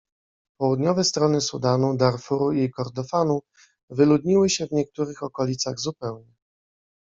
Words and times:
Południowe 0.59 1.03
strony 1.03 1.41
Sudanu, 1.41 1.97
Darfuru 1.97 2.51
i 2.51 2.69
Kordofanu 2.71 3.41
wyludniły 3.89 4.49
się 4.49 4.67
w 4.67 4.71
niektórych 4.71 5.23
okolicach 5.23 5.79
zupełnie. 5.79 6.33